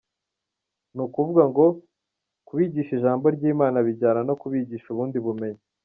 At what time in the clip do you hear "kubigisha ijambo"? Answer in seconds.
2.47-3.25